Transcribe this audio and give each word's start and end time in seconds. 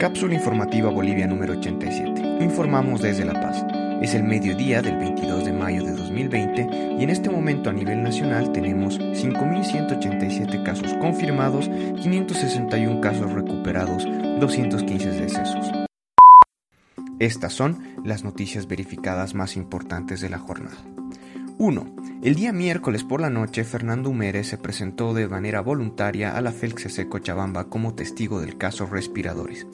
Cápsula 0.00 0.32
informativa 0.32 0.88
Bolivia 0.88 1.26
número 1.26 1.52
87. 1.52 2.38
Informamos 2.40 3.02
desde 3.02 3.26
La 3.26 3.34
Paz. 3.34 3.62
Es 4.00 4.14
el 4.14 4.22
mediodía 4.22 4.80
del 4.80 4.96
22 4.96 5.44
de 5.44 5.52
mayo 5.52 5.84
de 5.84 5.92
2020 5.92 6.96
y 6.98 7.04
en 7.04 7.10
este 7.10 7.28
momento 7.28 7.68
a 7.68 7.74
nivel 7.74 8.02
nacional 8.02 8.50
tenemos 8.50 8.98
5.187 8.98 10.62
casos 10.62 10.94
confirmados, 10.94 11.68
561 11.68 12.98
casos 13.02 13.30
recuperados, 13.30 14.08
215 14.40 15.10
decesos. 15.10 15.70
Estas 17.18 17.52
son 17.52 17.82
las 18.02 18.24
noticias 18.24 18.66
verificadas 18.66 19.34
más 19.34 19.54
importantes 19.54 20.22
de 20.22 20.30
la 20.30 20.38
jornada. 20.38 20.78
1. 21.62 21.86
El 22.22 22.36
día 22.36 22.54
miércoles 22.54 23.04
por 23.04 23.20
la 23.20 23.28
noche, 23.28 23.64
Fernando 23.64 24.08
Humérez 24.08 24.48
se 24.48 24.56
presentó 24.56 25.12
de 25.12 25.28
manera 25.28 25.60
voluntaria 25.60 26.34
a 26.34 26.40
la 26.40 26.52
FELCC 26.52 27.06
Cochabamba 27.06 27.64
como 27.64 27.92
testigo 27.92 28.40
del 28.40 28.56
caso 28.56 28.86
Respiradores. 28.86 29.66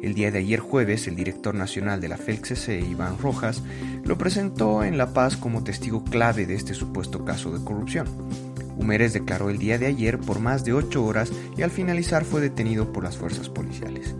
El 0.00 0.14
día 0.14 0.30
de 0.30 0.38
ayer 0.38 0.60
jueves, 0.60 1.06
el 1.06 1.16
director 1.16 1.54
nacional 1.54 2.00
de 2.00 2.08
la 2.08 2.16
FELCC, 2.16 2.82
Iván 2.88 3.18
Rojas, 3.18 3.62
lo 4.04 4.16
presentó 4.16 4.84
en 4.84 4.96
La 4.96 5.12
Paz 5.12 5.36
como 5.36 5.62
testigo 5.62 6.02
clave 6.02 6.46
de 6.46 6.54
este 6.54 6.72
supuesto 6.72 7.26
caso 7.26 7.50
de 7.50 7.62
corrupción. 7.62 8.06
Humérez 8.78 9.12
declaró 9.12 9.50
el 9.50 9.58
día 9.58 9.76
de 9.76 9.84
ayer 9.84 10.18
por 10.18 10.40
más 10.40 10.64
de 10.64 10.72
ocho 10.72 11.04
horas 11.04 11.30
y 11.58 11.60
al 11.60 11.70
finalizar 11.70 12.24
fue 12.24 12.40
detenido 12.40 12.90
por 12.90 13.04
las 13.04 13.18
fuerzas 13.18 13.50
policiales. 13.50 14.14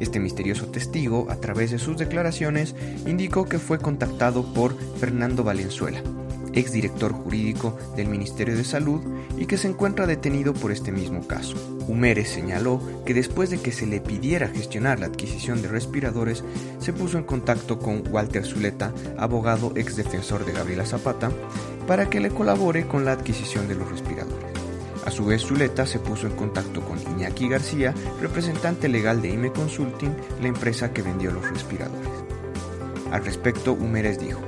Este 0.00 0.20
misterioso 0.20 0.66
testigo, 0.66 1.28
a 1.30 1.36
través 1.36 1.70
de 1.70 1.78
sus 1.78 1.96
declaraciones, 1.96 2.76
indicó 3.06 3.46
que 3.46 3.58
fue 3.58 3.78
contactado 3.78 4.52
por 4.52 4.78
Fernando 4.98 5.42
Valenzuela, 5.44 6.02
exdirector 6.52 7.12
jurídico 7.12 7.76
del 7.96 8.08
Ministerio 8.08 8.56
de 8.56 8.64
Salud 8.64 9.00
y 9.36 9.46
que 9.46 9.58
se 9.58 9.68
encuentra 9.68 10.06
detenido 10.06 10.52
por 10.54 10.72
este 10.72 10.92
mismo 10.92 11.26
caso. 11.26 11.56
Humérez 11.86 12.28
señaló 12.30 12.80
que 13.06 13.14
después 13.14 13.50
de 13.50 13.60
que 13.60 13.72
se 13.72 13.86
le 13.86 14.00
pidiera 14.00 14.48
gestionar 14.48 15.00
la 15.00 15.06
adquisición 15.06 15.62
de 15.62 15.68
respiradores, 15.68 16.44
se 16.78 16.92
puso 16.92 17.18
en 17.18 17.24
contacto 17.24 17.78
con 17.78 18.02
Walter 18.10 18.44
Zuleta, 18.44 18.92
abogado 19.16 19.72
ex 19.76 19.96
defensor 19.96 20.44
de 20.44 20.52
Gabriela 20.52 20.86
Zapata, 20.86 21.30
para 21.86 22.10
que 22.10 22.20
le 22.20 22.30
colabore 22.30 22.86
con 22.86 23.04
la 23.04 23.12
adquisición 23.12 23.68
de 23.68 23.74
los 23.74 23.90
respiradores. 23.90 24.58
A 25.06 25.10
su 25.10 25.24
vez, 25.24 25.40
Zuleta 25.40 25.86
se 25.86 25.98
puso 25.98 26.26
en 26.26 26.36
contacto 26.36 26.82
con 26.82 26.98
Iñaki 27.00 27.48
García, 27.48 27.94
representante 28.20 28.88
legal 28.88 29.22
de 29.22 29.30
IME 29.30 29.52
Consulting, 29.52 30.14
la 30.42 30.48
empresa 30.48 30.92
que 30.92 31.00
vendió 31.00 31.30
los 31.30 31.48
respiradores. 31.48 32.10
Al 33.10 33.24
respecto, 33.24 33.72
Humérez 33.72 34.18
dijo, 34.18 34.40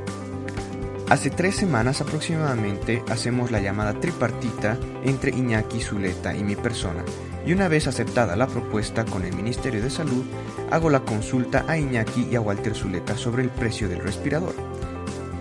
Hace 1.10 1.30
tres 1.30 1.56
semanas 1.56 2.00
aproximadamente 2.00 3.02
hacemos 3.08 3.50
la 3.50 3.58
llamada 3.58 3.94
tripartita 3.94 4.78
entre 5.02 5.32
Iñaki, 5.32 5.80
Zuleta 5.80 6.36
y 6.36 6.44
mi 6.44 6.54
persona, 6.54 7.04
y 7.44 7.52
una 7.52 7.66
vez 7.66 7.88
aceptada 7.88 8.36
la 8.36 8.46
propuesta 8.46 9.04
con 9.04 9.24
el 9.24 9.34
Ministerio 9.34 9.82
de 9.82 9.90
Salud, 9.90 10.24
hago 10.70 10.88
la 10.88 11.00
consulta 11.00 11.64
a 11.66 11.76
Iñaki 11.76 12.28
y 12.30 12.36
a 12.36 12.40
Walter 12.40 12.76
Zuleta 12.76 13.16
sobre 13.16 13.42
el 13.42 13.48
precio 13.48 13.88
del 13.88 13.98
respirador. 13.98 14.54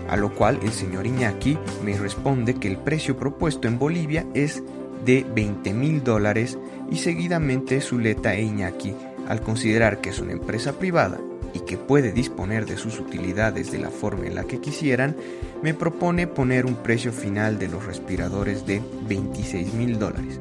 A 0.08 0.16
lo 0.16 0.34
cual 0.34 0.58
el 0.64 0.72
señor 0.72 1.06
Iñaki 1.06 1.56
me 1.84 1.96
responde 1.96 2.54
que 2.54 2.66
el 2.66 2.76
precio 2.76 3.16
propuesto 3.16 3.68
en 3.68 3.78
Bolivia 3.78 4.26
es 4.34 4.64
de 5.04 5.24
20 5.36 5.72
mil 5.72 6.02
dólares 6.02 6.58
y 6.90 6.96
seguidamente 6.96 7.80
Zuleta 7.80 8.34
e 8.34 8.42
Iñaki, 8.42 8.92
al 9.28 9.40
considerar 9.40 10.00
que 10.00 10.10
es 10.10 10.18
una 10.18 10.32
empresa 10.32 10.72
privada 10.72 11.20
y 11.54 11.60
que 11.60 11.76
puede 11.76 12.12
disponer 12.12 12.66
de 12.66 12.76
sus 12.76 12.98
utilidades 12.98 13.72
de 13.72 13.78
la 13.78 13.90
forma 13.90 14.26
en 14.26 14.34
la 14.34 14.44
que 14.44 14.60
quisieran, 14.60 15.16
me 15.62 15.74
propone 15.74 16.26
poner 16.26 16.66
un 16.66 16.76
precio 16.76 17.12
final 17.12 17.58
de 17.58 17.68
los 17.68 17.84
respiradores 17.84 18.66
de 18.66 18.82
26 19.08 19.74
mil 19.74 19.98
dólares, 19.98 20.38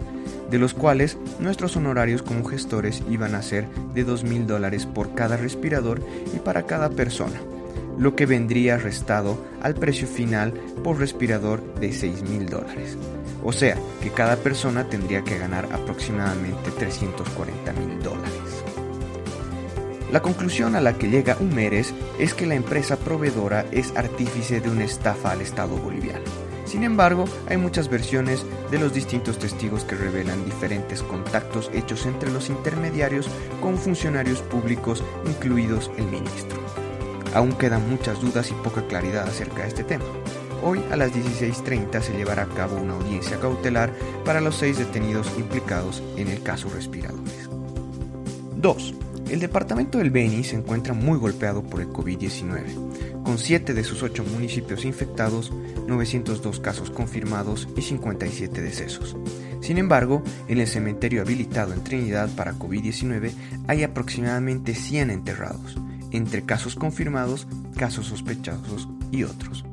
de 0.50 0.60
los 0.60 0.74
cuales 0.74 1.18
nuestros 1.40 1.76
honorarios 1.76 2.22
como 2.22 2.46
gestores 2.46 3.04
iban 3.10 3.36
a 3.36 3.42
ser 3.42 3.68
de 3.94 4.04
2 4.04 4.24
mil 4.24 4.48
dólares 4.48 4.86
por 4.86 5.14
cada 5.16 5.38
respirador 5.38 6.02
y 6.34 6.40
para 6.40 6.64
cada 6.66 6.90
persona, 6.90 7.40
lo 7.98 8.16
que 8.16 8.26
vendría 8.26 8.78
restado 8.78 9.38
al 9.62 9.76
precio 9.76 10.08
final 10.08 10.54
por 10.84 11.00
respirador 11.00 11.62
de 11.76 11.92
6 11.92 12.24
mil 12.24 12.46
dólares. 12.48 12.98
O 13.44 13.52
sea, 13.52 13.78
que 14.02 14.10
cada 14.10 14.36
persona 14.38 14.90
tendría 14.90 15.24
que 15.24 15.38
ganar 15.38 15.66
aproximadamente 15.72 16.72
340 16.72 17.74
mil 17.74 18.02
dólares. 18.02 18.79
La 20.12 20.22
conclusión 20.22 20.76
a 20.76 20.82
la 20.82 20.98
que 20.98 21.08
llega 21.08 21.38
Humérez 21.40 21.94
es 22.18 22.34
que 22.34 22.48
la 22.48 22.56
empresa 22.56 22.98
proveedora 22.98 23.66
es 23.72 23.96
artífice 23.96 24.60
de 24.60 24.70
una 24.70 24.84
estafa 24.84 25.32
al 25.32 25.42
Estado 25.42 25.78
boliviano. 25.78 26.26
Sin 26.66 26.84
embargo, 26.84 27.26
hay 27.48 27.58
muchas 27.58 27.90
versiones 27.90 28.44
de 28.72 28.80
los 28.80 28.94
distintos 28.94 29.38
testigos 29.38 29.84
que 29.84 29.96
revelan 29.96 30.46
diferentes 30.46 31.04
contactos 31.04 31.70
hechos 31.74 32.08
entre 32.08 32.32
los 32.32 32.50
intermediarios 32.50 33.28
con 33.62 33.78
funcionarios 33.78 34.42
públicos, 34.42 35.04
incluidos 35.26 35.92
el 35.98 36.06
ministro. 36.06 36.60
Aún 37.36 37.54
quedan 37.54 37.88
muchas 37.90 38.20
dudas 38.20 38.50
y 38.50 38.54
poca 38.54 38.88
claridad 38.88 39.28
acerca 39.28 39.62
de 39.62 39.68
este 39.68 39.84
tema. 39.84 40.06
Hoy 40.64 40.84
a 40.92 40.96
las 40.96 41.12
16.30 41.12 42.02
se 42.02 42.14
llevará 42.14 42.44
a 42.44 42.50
cabo 42.50 42.78
una 42.78 42.94
audiencia 42.94 43.40
cautelar 43.40 43.92
para 44.26 44.42
los 44.42 44.56
seis 44.56 44.78
detenidos 44.78 45.28
implicados 45.38 46.04
en 46.18 46.28
el 46.28 46.42
caso 46.42 46.70
respiradores. 46.70 47.50
2. 48.58 48.94
El 49.30 49.40
departamento 49.40 50.00
del 50.00 50.10
Beni 50.10 50.44
se 50.44 50.56
encuentra 50.56 50.96
muy 50.96 51.20
golpeado 51.20 51.62
por 51.62 51.82
el 51.82 51.90
COVID-19, 51.90 53.24
con 53.24 53.38
7 53.38 53.76
de 53.76 53.84
sus 53.84 54.02
8 54.02 54.24
municipios 54.24 54.86
infectados, 54.86 55.54
902 55.88 56.60
casos 56.60 56.90
confirmados 56.90 57.68
y 57.78 57.84
57 57.84 58.60
decesos. 58.60 59.16
Sin 59.62 59.78
embargo, 59.78 60.24
en 60.48 60.58
el 60.58 60.68
cementerio 60.68 61.22
habilitado 61.22 61.74
en 61.74 61.84
Trinidad 61.84 62.28
para 62.36 62.56
COVID-19 62.56 63.32
hay 63.68 63.84
aproximadamente 63.84 64.74
100 64.74 65.12
enterrados, 65.12 65.78
entre 66.10 66.44
casos 66.44 66.74
confirmados, 66.74 67.46
casos 67.78 68.08
sospechosos 68.08 68.90
y 69.12 69.26
otros. 69.26 69.64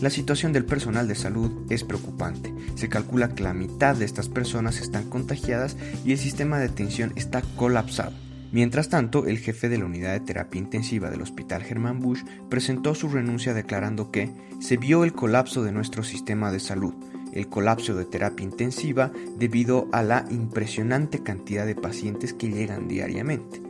La 0.00 0.08
situación 0.08 0.54
del 0.54 0.64
personal 0.64 1.06
de 1.06 1.16
salud 1.16 1.50
es 1.68 1.84
preocupante. 1.84 2.54
Se 2.76 2.88
calcula 2.88 3.34
que 3.34 3.42
la 3.42 3.52
mitad 3.52 3.94
de 3.94 4.06
estas 4.06 4.30
personas 4.30 4.80
están 4.80 5.04
contagiadas 5.10 5.76
y 6.02 6.12
el 6.12 6.18
sistema 6.18 6.58
de 6.58 6.66
atención 6.66 7.12
está 7.16 7.42
colapsado. 7.56 8.25
Mientras 8.52 8.88
tanto, 8.88 9.26
el 9.26 9.38
jefe 9.38 9.68
de 9.68 9.78
la 9.78 9.86
unidad 9.86 10.12
de 10.12 10.20
terapia 10.20 10.60
intensiva 10.60 11.10
del 11.10 11.22
Hospital 11.22 11.62
Germán 11.62 12.00
Bush 12.00 12.22
presentó 12.48 12.94
su 12.94 13.08
renuncia 13.08 13.54
declarando 13.54 14.10
que 14.10 14.30
se 14.60 14.76
vio 14.76 15.04
el 15.04 15.12
colapso 15.12 15.62
de 15.62 15.72
nuestro 15.72 16.02
sistema 16.02 16.52
de 16.52 16.60
salud, 16.60 16.94
el 17.32 17.48
colapso 17.48 17.94
de 17.94 18.04
terapia 18.04 18.44
intensiva 18.44 19.12
debido 19.36 19.88
a 19.92 20.02
la 20.02 20.24
impresionante 20.30 21.22
cantidad 21.22 21.66
de 21.66 21.74
pacientes 21.74 22.32
que 22.32 22.48
llegan 22.48 22.88
diariamente. 22.88 23.60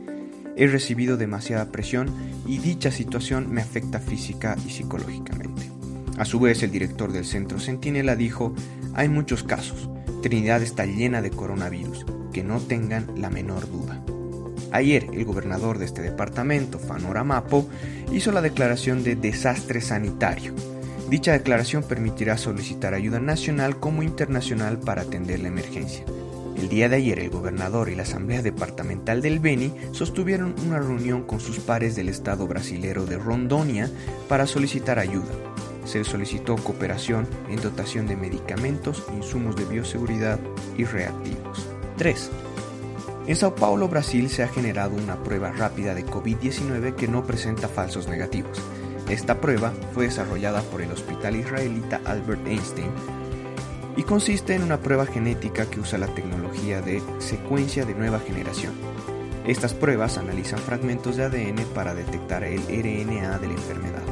He 0.55 0.67
recibido 0.67 1.17
demasiada 1.17 1.71
presión 1.71 2.09
y 2.47 2.59
dicha 2.59 2.91
situación 2.91 3.51
me 3.51 3.61
afecta 3.61 3.99
física 3.99 4.55
y 4.65 4.71
psicológicamente. 4.71 5.71
A 6.17 6.25
su 6.25 6.39
vez, 6.39 6.63
el 6.63 6.71
director 6.71 7.11
del 7.11 7.25
centro 7.25 7.59
Centinela 7.59 8.15
dijo, 8.15 8.55
hay 8.95 9.09
muchos 9.09 9.43
casos, 9.43 9.89
Trinidad 10.23 10.63
está 10.63 10.85
llena 10.85 11.21
de 11.21 11.29
coronavirus, 11.29 12.05
que 12.33 12.43
no 12.43 12.59
tengan 12.59 13.21
la 13.21 13.29
menor 13.29 13.69
duda. 13.69 14.03
Ayer, 14.71 15.07
el 15.13 15.25
gobernador 15.25 15.77
de 15.77 15.85
este 15.85 16.01
departamento, 16.01 16.79
Fanora 16.79 17.23
Mapo, 17.23 17.67
hizo 18.11 18.31
la 18.31 18.41
declaración 18.41 19.03
de 19.03 19.15
desastre 19.15 19.81
sanitario. 19.81 20.53
Dicha 21.09 21.31
declaración 21.31 21.83
permitirá 21.83 22.37
solicitar 22.37 22.93
ayuda 22.93 23.19
nacional 23.19 23.79
como 23.79 24.03
internacional 24.03 24.77
para 24.77 25.03
atender 25.03 25.39
la 25.39 25.47
emergencia. 25.47 26.03
El 26.57 26.69
día 26.69 26.89
de 26.89 26.97
ayer 26.97 27.19
el 27.19 27.29
gobernador 27.29 27.87
y 27.87 27.95
la 27.95 28.03
Asamblea 28.03 28.41
Departamental 28.41 29.21
del 29.21 29.39
Beni 29.39 29.71
sostuvieron 29.91 30.55
una 30.65 30.79
reunión 30.79 31.23
con 31.23 31.39
sus 31.39 31.59
pares 31.59 31.95
del 31.95 32.09
estado 32.09 32.47
brasilero 32.47 33.05
de 33.05 33.17
Rondonia 33.17 33.89
para 34.27 34.47
solicitar 34.47 34.99
ayuda. 34.99 35.31
Se 35.85 36.03
solicitó 36.03 36.55
cooperación 36.57 37.27
en 37.47 37.61
dotación 37.61 38.07
de 38.07 38.17
medicamentos, 38.17 39.03
insumos 39.15 39.55
de 39.55 39.65
bioseguridad 39.65 40.39
y 40.77 40.83
reactivos. 40.83 41.67
3. 41.97 42.31
En 43.27 43.35
Sao 43.35 43.53
Paulo, 43.55 43.89
Brasil, 43.89 44.29
se 44.29 44.41
ha 44.43 44.47
generado 44.47 44.95
una 44.95 45.21
prueba 45.21 45.51
rápida 45.51 45.93
de 45.93 46.05
COVID-19 46.05 46.95
que 46.95 47.09
no 47.09 47.25
presenta 47.25 47.67
falsos 47.67 48.07
negativos. 48.07 48.57
Esta 49.09 49.41
prueba 49.41 49.73
fue 49.93 50.05
desarrollada 50.05 50.61
por 50.61 50.81
el 50.81 50.93
hospital 50.93 51.35
israelita 51.35 51.99
Albert 52.05 52.47
Einstein 52.47 52.89
y 53.97 54.03
consiste 54.03 54.55
en 54.55 54.63
una 54.63 54.79
prueba 54.79 55.05
genética 55.05 55.65
que 55.65 55.81
usa 55.81 55.97
la 55.97 56.07
tecnología 56.07 56.81
de 56.81 57.01
secuencia 57.19 57.83
de 57.83 57.95
nueva 57.95 58.19
generación. 58.19 58.73
Estas 59.45 59.73
pruebas 59.73 60.17
analizan 60.17 60.59
fragmentos 60.59 61.17
de 61.17 61.25
ADN 61.25 61.65
para 61.75 61.93
detectar 61.93 62.45
el 62.45 62.61
RNA 62.61 63.39
de 63.39 63.47
la 63.47 63.53
enfermedad. 63.53 64.03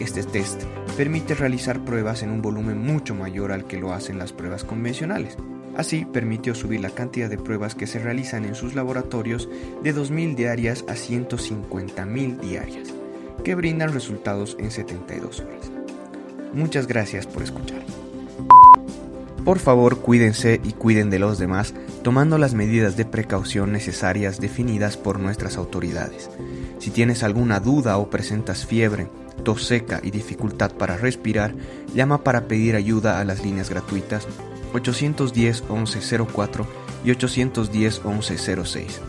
Este 0.00 0.24
test 0.24 0.64
permite 0.96 1.34
realizar 1.34 1.84
pruebas 1.84 2.24
en 2.24 2.30
un 2.30 2.42
volumen 2.42 2.78
mucho 2.78 3.14
mayor 3.14 3.52
al 3.52 3.66
que 3.66 3.78
lo 3.78 3.92
hacen 3.92 4.18
las 4.18 4.32
pruebas 4.32 4.64
convencionales. 4.64 5.36
Así, 5.76 6.04
permitió 6.04 6.54
subir 6.54 6.80
la 6.80 6.90
cantidad 6.90 7.30
de 7.30 7.38
pruebas 7.38 7.74
que 7.74 7.86
se 7.86 7.98
realizan 7.98 8.44
en 8.44 8.54
sus 8.54 8.74
laboratorios 8.74 9.48
de 9.82 9.94
2.000 9.94 10.34
diarias 10.34 10.84
a 10.88 10.94
150.000 10.94 12.40
diarias, 12.40 12.88
que 13.44 13.54
brindan 13.54 13.92
resultados 13.92 14.56
en 14.58 14.70
72 14.70 15.40
horas. 15.40 15.70
Muchas 16.52 16.86
gracias 16.86 17.26
por 17.26 17.42
escuchar. 17.42 17.82
Por 19.44 19.60
favor, 19.60 20.00
cuídense 20.00 20.60
y 20.62 20.72
cuiden 20.72 21.10
de 21.10 21.18
los 21.18 21.38
demás 21.38 21.72
tomando 22.02 22.38
las 22.38 22.54
medidas 22.54 22.96
de 22.96 23.04
precaución 23.04 23.72
necesarias 23.72 24.40
definidas 24.40 24.96
por 24.96 25.18
nuestras 25.18 25.56
autoridades. 25.56 26.28
Si 26.78 26.90
tienes 26.90 27.22
alguna 27.22 27.60
duda 27.60 27.96
o 27.98 28.10
presentas 28.10 28.66
fiebre, 28.66 29.08
tos 29.44 29.64
seca 29.64 30.00
y 30.02 30.10
dificultad 30.10 30.72
para 30.72 30.96
respirar, 30.96 31.54
llama 31.94 32.24
para 32.24 32.46
pedir 32.46 32.76
ayuda 32.76 33.20
a 33.20 33.24
las 33.24 33.42
líneas 33.42 33.70
gratuitas 33.70 34.26
810 34.72 35.64
1104 35.70 36.66
y 37.04 37.10
810 37.10 38.04
1106. 38.04 39.00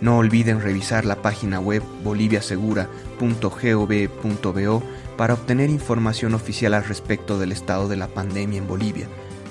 No 0.00 0.18
olviden 0.18 0.60
revisar 0.60 1.04
la 1.04 1.20
página 1.20 1.58
web 1.60 1.82
boliviasegura.gov.bo 2.02 4.82
para 5.16 5.34
obtener 5.34 5.68
información 5.68 6.34
oficial 6.34 6.74
al 6.74 6.84
respecto 6.84 7.38
del 7.38 7.52
estado 7.52 7.88
de 7.88 7.96
la 7.96 8.08
pandemia 8.08 8.58
en 8.58 8.66
Bolivia, 8.66 9.06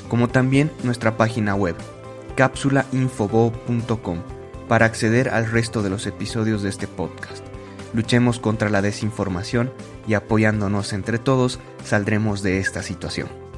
como 0.07 0.27
también 0.27 0.71
nuestra 0.83 1.17
página 1.17 1.55
web 1.55 1.75
cápsulainfobo.com 2.35 4.19
para 4.67 4.85
acceder 4.85 5.29
al 5.29 5.51
resto 5.51 5.83
de 5.83 5.89
los 5.89 6.07
episodios 6.07 6.63
de 6.63 6.69
este 6.69 6.87
podcast. 6.87 7.43
Luchemos 7.93 8.39
contra 8.39 8.69
la 8.69 8.81
desinformación 8.81 9.71
y 10.07 10.13
apoyándonos 10.13 10.93
entre 10.93 11.17
todos 11.17 11.59
saldremos 11.83 12.41
de 12.41 12.59
esta 12.59 12.83
situación. 12.83 13.48